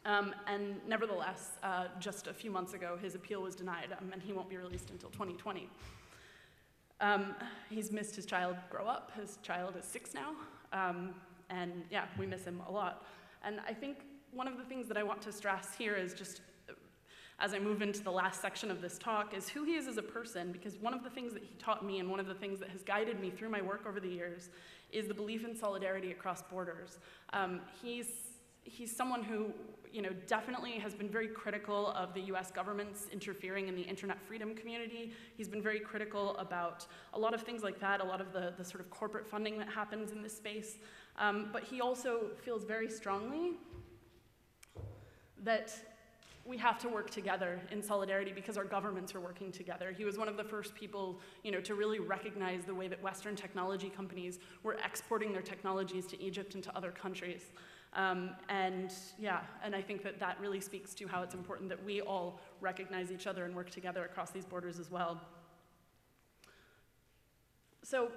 Um, 0.06 0.36
and 0.48 0.76
nevertheless, 0.88 1.52
uh, 1.64 1.86
just 2.00 2.28
a 2.28 2.34
few 2.34 2.52
months 2.52 2.74
ago, 2.74 2.98
his 3.02 3.16
appeal 3.16 3.42
was 3.42 3.56
denied, 3.56 3.96
um, 4.00 4.12
and 4.12 4.22
he 4.22 4.34
won't 4.34 4.50
be 4.50 4.58
released 4.58 4.90
until 4.90 5.10
2020. 5.10 5.70
Um, 7.00 7.36
he's 7.70 7.92
missed 7.92 8.16
his 8.16 8.26
child 8.26 8.58
grow 8.70 8.86
up. 8.86 9.12
His 9.20 9.38
child 9.44 9.76
is 9.78 9.86
six 9.86 10.14
now, 10.14 10.34
um, 10.74 11.16
and 11.50 11.84
yeah, 11.90 12.06
we 12.18 12.26
miss 12.26 12.44
him 12.44 12.62
a 12.68 12.72
lot. 12.72 13.06
And 13.44 13.60
I 13.68 13.74
think 13.74 14.00
one 14.32 14.48
of 14.48 14.58
the 14.58 14.64
things 14.64 14.88
that 14.88 14.98
I 14.98 15.04
want 15.04 15.22
to 15.24 15.32
stress 15.32 15.76
here 15.78 15.96
is 15.96 16.14
just 16.14 16.42
as 17.40 17.54
I 17.54 17.60
move 17.60 17.82
into 17.82 18.02
the 18.02 18.12
last 18.12 18.42
section 18.42 18.72
of 18.72 18.82
this 18.82 18.98
talk 18.98 19.34
is 19.36 19.50
who 19.50 19.64
he 19.64 19.76
is 19.76 19.88
as 19.88 19.98
a 19.98 20.04
person, 20.04 20.52
because 20.52 20.78
one 20.78 20.94
of 20.94 21.04
the 21.04 21.10
things 21.10 21.34
that 21.34 21.44
he 21.44 21.56
taught 21.56 21.86
me 21.86 22.00
and 22.00 22.10
one 22.10 22.20
of 22.20 22.28
the 22.28 22.34
things 22.34 22.60
that 22.60 22.70
has 22.70 22.84
guided 22.84 23.20
me 23.20 23.32
through 23.32 23.50
my 23.50 23.62
work 23.62 23.86
over 23.88 24.00
the 24.00 24.08
years 24.08 24.50
is 24.92 25.08
the 25.08 25.14
belief 25.14 25.44
in 25.44 25.56
solidarity 25.56 26.12
across 26.12 26.42
borders. 26.44 27.00
Um, 27.34 27.62
he's 27.82 28.08
he's 28.64 28.96
someone 28.96 29.24
who 29.24 29.52
you 29.94 30.02
know, 30.02 30.10
definitely 30.26 30.72
has 30.72 30.96
been 30.96 31.08
very 31.08 31.28
critical 31.28 31.90
of 31.90 32.16
the 32.16 32.22
US 32.22 32.50
government's 32.50 33.08
interfering 33.14 33.68
in 33.68 33.76
the 33.76 33.84
internet 33.84 34.20
freedom 34.20 34.56
community. 34.56 35.14
He's 35.38 35.48
been 35.48 35.62
very 35.62 35.80
critical 35.80 36.36
about 36.38 36.88
a 37.14 37.20
lot 37.20 37.36
of 37.36 37.44
things 37.44 37.62
like 37.62 37.80
that, 37.80 38.02
a 38.02 38.04
lot 38.04 38.20
of 38.20 38.34
the, 38.34 38.54
the 38.58 38.66
sort 38.66 38.82
of 38.82 38.90
corporate 38.90 39.28
funding 39.28 39.60
that 39.60 39.70
happens 39.70 40.12
in 40.12 40.24
this 40.24 40.36
space. 40.36 40.78
Um, 41.20 41.50
but 41.54 41.64
he 41.64 41.80
also 41.80 42.32
feels 42.42 42.64
very 42.64 42.90
strongly 42.90 43.52
that 45.44 45.72
we 46.46 46.58
have 46.58 46.80
to 46.80 46.90
work 46.90 47.10
together 47.10 47.62
in 47.72 47.82
solidarity 47.82 48.32
because 48.34 48.58
our 48.58 48.66
governments 48.66 49.14
are 49.16 49.22
working 49.22 49.52
together. 49.52 49.94
He 49.96 50.04
was 50.04 50.18
one 50.18 50.28
of 50.28 50.36
the 50.36 50.44
first 50.44 50.76
people, 50.76 51.22
you 51.44 51.52
know, 51.52 51.62
to 51.62 51.76
really 51.76 52.00
recognize 52.00 52.66
the 52.66 52.76
way 52.76 52.88
that 52.88 53.02
Western 53.02 53.36
technology 53.36 53.90
companies 53.90 54.40
were 54.64 54.78
exporting 54.84 55.32
their 55.32 55.42
technologies 55.42 56.06
to 56.08 56.22
Egypt 56.22 56.56
and 56.56 56.64
to 56.64 56.76
other 56.76 56.92
countries. 56.92 57.52
Um, 57.96 58.32
and 58.50 58.92
yeah, 59.20 59.42
and 59.64 59.76
I 59.76 59.82
think 59.82 60.04
that 60.04 60.20
that 60.20 60.40
really 60.40 60.60
speaks 60.60 60.94
to 60.96 61.08
how 61.08 61.22
it's 61.22 61.36
important 61.36 61.70
that 61.70 61.84
we 61.84 62.02
all 62.02 62.40
recognize 62.60 63.12
each 63.12 63.28
other 63.28 63.46
and 63.46 63.56
work 63.56 63.70
together 63.70 64.04
across 64.04 64.32
these 64.32 64.46
borders 64.46 64.80
as 64.80 64.90
well. 64.90 65.22
So 67.84 68.10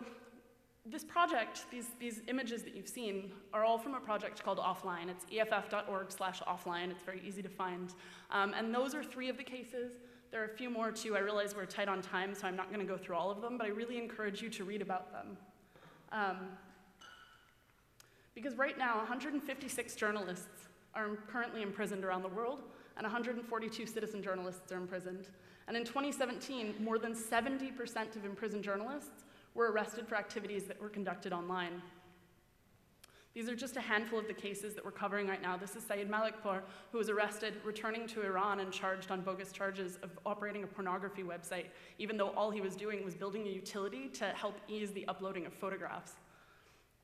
this 0.86 1.04
project, 1.04 1.64
these, 1.70 1.88
these 1.98 2.22
images 2.28 2.62
that 2.62 2.74
you've 2.74 2.88
seen, 2.88 3.32
are 3.52 3.64
all 3.64 3.76
from 3.76 3.94
a 3.94 4.00
project 4.00 4.42
called 4.42 4.58
Offline. 4.58 5.08
It's 5.10 5.26
eff.org 5.36 6.10
slash 6.10 6.40
offline. 6.42 6.90
It's 6.90 7.02
very 7.02 7.20
easy 7.26 7.42
to 7.42 7.48
find. 7.48 7.92
Um, 8.30 8.54
and 8.54 8.74
those 8.74 8.94
are 8.94 9.02
three 9.02 9.28
of 9.28 9.36
the 9.36 9.42
cases. 9.42 9.92
There 10.30 10.40
are 10.42 10.46
a 10.46 10.56
few 10.56 10.70
more 10.70 10.90
too. 10.92 11.16
I 11.16 11.20
realize 11.20 11.54
we're 11.56 11.66
tight 11.66 11.88
on 11.88 12.02
time, 12.02 12.34
so 12.34 12.46
I'm 12.46 12.56
not 12.56 12.68
going 12.72 12.80
to 12.80 12.86
go 12.86 12.96
through 12.96 13.16
all 13.16 13.30
of 13.30 13.40
them, 13.40 13.58
but 13.58 13.66
I 13.66 13.70
really 13.70 13.98
encourage 13.98 14.40
you 14.40 14.48
to 14.50 14.64
read 14.64 14.80
about 14.80 15.12
them. 15.12 15.36
Um, 16.12 16.36
because 18.36 18.54
right 18.58 18.76
now, 18.76 18.98
156 18.98 19.94
journalists 19.96 20.68
are 20.94 21.08
currently 21.26 21.62
imprisoned 21.62 22.04
around 22.04 22.22
the 22.22 22.28
world, 22.28 22.64
and 22.98 23.04
142 23.04 23.86
citizen 23.86 24.22
journalists 24.22 24.70
are 24.70 24.76
imprisoned. 24.76 25.30
And 25.68 25.76
in 25.76 25.84
2017, 25.84 26.74
more 26.78 26.98
than 26.98 27.14
70% 27.14 28.14
of 28.14 28.24
imprisoned 28.26 28.62
journalists 28.62 29.24
were 29.54 29.72
arrested 29.72 30.06
for 30.06 30.16
activities 30.16 30.64
that 30.64 30.78
were 30.80 30.90
conducted 30.90 31.32
online. 31.32 31.80
These 33.32 33.48
are 33.48 33.56
just 33.56 33.76
a 33.76 33.80
handful 33.80 34.18
of 34.18 34.26
the 34.26 34.34
cases 34.34 34.74
that 34.74 34.84
we're 34.84 34.90
covering 34.90 35.26
right 35.26 35.40
now. 35.40 35.56
This 35.56 35.74
is 35.74 35.82
Saeed 35.82 36.10
Malekpour, 36.10 36.60
who 36.92 36.98
was 36.98 37.08
arrested, 37.08 37.54
returning 37.64 38.06
to 38.08 38.22
Iran, 38.22 38.60
and 38.60 38.70
charged 38.70 39.10
on 39.10 39.22
bogus 39.22 39.50
charges 39.50 39.98
of 40.02 40.10
operating 40.26 40.62
a 40.62 40.66
pornography 40.66 41.22
website, 41.22 41.66
even 41.98 42.18
though 42.18 42.30
all 42.30 42.50
he 42.50 42.60
was 42.60 42.76
doing 42.76 43.02
was 43.02 43.14
building 43.14 43.46
a 43.46 43.50
utility 43.50 44.08
to 44.08 44.26
help 44.26 44.56
ease 44.68 44.92
the 44.92 45.08
uploading 45.08 45.46
of 45.46 45.54
photographs. 45.54 46.12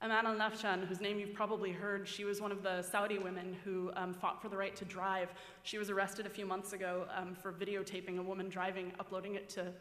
Eman 0.02 0.24
al 0.24 0.34
Nafjan, 0.34 0.84
whose 0.84 1.00
name 1.00 1.20
you've 1.20 1.32
probably 1.32 1.70
heard, 1.70 2.08
she 2.08 2.24
was 2.24 2.40
one 2.40 2.50
of 2.50 2.64
the 2.64 2.82
Saudi 2.82 3.18
women 3.18 3.56
who 3.64 3.92
um, 3.94 4.12
fought 4.12 4.42
for 4.42 4.48
the 4.48 4.56
right 4.56 4.74
to 4.74 4.84
drive. 4.84 5.28
She 5.62 5.78
was 5.78 5.90
arrested 5.90 6.26
a 6.26 6.28
few 6.28 6.44
months 6.44 6.72
ago 6.72 7.06
um, 7.16 7.36
for 7.36 7.52
videotaping 7.52 8.18
a 8.18 8.22
woman 8.22 8.48
driving, 8.48 8.90
uploading 8.98 9.36
it 9.36 9.48
to 9.50 9.72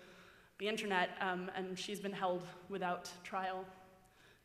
the 0.60 0.68
internet, 0.68 1.10
um, 1.22 1.50
and 1.56 1.78
she's 1.78 2.00
been 2.00 2.12
held 2.12 2.46
without 2.70 3.10
trial. 3.24 3.66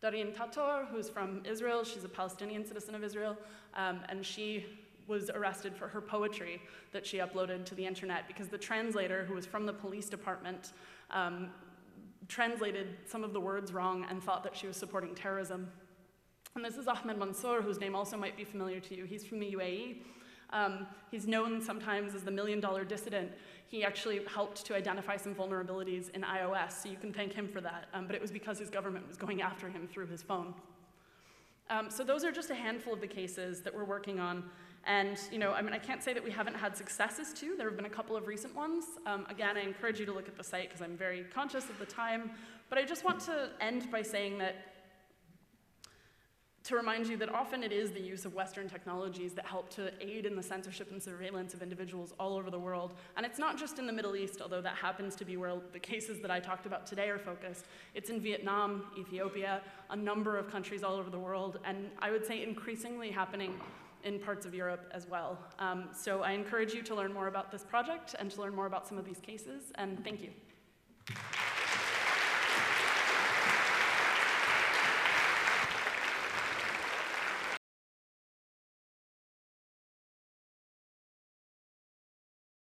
Dareen 0.03 0.35
Tatour, 0.35 0.87
who's 0.91 1.11
from 1.11 1.43
Israel, 1.45 1.85
she's 1.85 2.05
a 2.05 2.09
Palestinian 2.09 2.65
citizen 2.65 2.95
of 2.95 3.05
Israel, 3.05 3.37
um, 3.75 4.01
and 4.09 4.25
she 4.25 4.65
was 5.07 5.29
arrested 5.29 5.77
for 5.77 5.89
her 5.89 6.01
poetry 6.01 6.63
that 6.93 7.07
she 7.07 7.19
uploaded 7.19 7.67
to 7.67 7.75
the 7.75 7.85
internet 7.85 8.27
because 8.27 8.49
the 8.49 8.57
translator, 8.57 9.27
who 9.27 9.35
was 9.35 9.45
from 9.45 9.67
the 9.67 9.75
police 9.75 10.09
department, 10.09 10.73
um, 11.11 11.51
translated 12.29 12.97
some 13.07 13.25
of 13.25 13.33
the 13.33 13.41
words 13.41 13.73
wrong 13.73 14.07
and 14.09 14.23
thought 14.23 14.43
that 14.43 14.57
she 14.57 14.67
was 14.67 14.77
supporting 14.77 15.15
terrorism. 15.15 15.69
And 16.55 16.65
this 16.65 16.77
is 16.77 16.89
Ahmed 16.89 17.19
Mansour, 17.19 17.63
whose 17.63 17.81
name 17.81 17.95
also 17.95 18.17
might 18.17 18.37
be 18.37 18.45
familiar 18.45 18.81
to 18.81 18.97
you. 18.97 19.05
He's 19.05 19.25
from 19.25 19.41
the 19.41 19.55
UAE. 19.55 19.99
Um, 20.51 20.87
he's 21.11 21.27
known 21.27 21.61
sometimes 21.61 22.15
as 22.15 22.23
the 22.23 22.31
million 22.31 22.61
dollar 22.61 22.85
dissident. 22.85 23.33
He 23.69 23.85
actually 23.85 24.21
helped 24.33 24.65
to 24.67 24.75
identify 24.75 25.17
some 25.17 25.35
vulnerabilities 25.35 26.11
in 26.11 26.23
iOS, 26.23 26.83
so 26.83 26.89
you 26.89 26.97
can 26.97 27.13
thank 27.13 27.33
him 27.33 27.49
for 27.49 27.61
that. 27.61 27.87
Um, 27.93 28.07
but 28.07 28.15
it 28.15 28.23
was 28.23 28.31
because 28.31 28.59
his 28.59 28.71
government 28.71 29.09
was 29.09 29.17
going 29.17 29.43
after 29.43 29.69
him 29.69 29.89
through 29.89 30.07
his 30.07 30.23
phone. 30.23 30.55
Um, 31.69 31.91
so 31.91 32.05
those 32.05 32.25
are 32.25 32.31
just 32.31 32.51
a 32.51 32.55
handful 32.55 32.95
of 32.95 33.01
the 33.01 33.09
cases 33.09 33.61
that 33.63 33.75
we're 33.75 33.85
working 33.85 34.21
on. 34.21 34.45
And 34.87 35.19
you 35.33 35.39
know, 35.39 35.53
I 35.53 35.63
mean, 35.63 35.75
I 35.75 35.79
can't 35.79 36.03
say 36.03 36.13
that 36.13 36.23
we 36.23 36.31
haven't 36.31 36.55
had 36.55 36.77
successes 36.77 37.33
too. 37.33 37.55
There 37.59 37.69
have 37.69 37.77
been 37.77 37.87
a 37.87 37.91
couple 37.91 38.17
of 38.17 38.29
recent 38.29 38.55
ones. 38.55 38.85
Um, 39.05 39.27
again, 39.29 39.57
I 39.57 39.61
encourage 39.61 39.99
you 39.99 40.07
to 40.07 40.13
look 40.13 40.29
at 40.29 40.37
the 40.37 40.45
site 40.45 40.69
because 40.69 40.81
I'm 40.81 40.97
very 40.97 41.25
conscious 41.35 41.69
of 41.69 41.79
the 41.79 41.87
time. 41.87 42.31
But 42.69 42.79
I 42.79 42.85
just 42.85 43.05
want 43.05 43.21
to 43.23 43.51
end 43.61 43.91
by 43.91 44.03
saying 44.03 44.39
that 44.39 44.55
to 46.67 46.75
remind 46.75 47.07
you 47.07 47.17
that 47.17 47.33
often 47.33 47.63
it 47.63 47.71
is 47.71 47.93
the 47.93 48.01
use 48.01 48.25
of 48.25 48.35
Western 48.35 48.69
technologies 48.69 49.35
that 49.35 49.47
help 49.47 49.71
to 49.71 49.93
aid 50.01 50.27
in 50.27 50.35
the 50.35 50.43
censorship 50.43 50.91
and 50.91 51.01
surveillance 51.01 51.55
of 51.55 51.63
individuals 51.63 52.13
all 52.19 52.37
over 52.37 52.51
the 52.51 52.59
world. 52.59 52.95
And 53.17 53.25
it's 53.25 53.39
not 53.39 53.57
just 53.57 53.79
in 53.79 53.87
the 53.87 53.93
Middle 53.93 54.17
East, 54.17 54.41
although 54.43 54.61
that 54.61 54.75
happens 54.75 55.15
to 55.17 55.25
be 55.25 55.37
where 55.37 55.55
the 55.73 55.79
cases 55.79 56.21
that 56.23 56.31
I 56.31 56.41
talked 56.41 56.67
about 56.67 56.85
today 56.85 57.09
are 57.09 57.21
focused. 57.21 57.67
It's 57.95 58.11
in 58.11 58.21
Vietnam, 58.21 58.87
Ethiopia, 58.99 59.63
a 59.91 59.97
number 59.97 60.37
of 60.37 60.51
countries 60.51 60.83
all 60.83 60.95
over 60.95 61.09
the 61.09 61.19
world, 61.19 61.61
and 61.65 61.89
I 62.01 62.11
would 62.11 62.27
say 62.27 62.43
increasingly 62.43 63.13
happening 63.13 63.55
in 64.07 64.21
parts 64.21 64.47
of 64.47 64.55
Europe 64.55 64.85
as 64.93 65.07
well. 65.09 65.39
Um, 65.59 65.89
so 65.93 66.23
I 66.23 66.31
encourage 66.33 66.73
you 66.73 66.83
to 66.83 66.95
learn 66.95 67.13
more 67.13 67.27
about 67.27 67.51
this 67.51 67.65
project 67.65 68.15
and 68.19 68.31
to 68.31 68.41
learn 68.41 68.55
more 68.55 68.67
about 68.67 68.87
some 68.87 68.99
of 68.99 69.05
these 69.05 69.21
cases, 69.21 69.73
and 69.75 70.03
thank 70.05 70.23
you. 70.23 70.31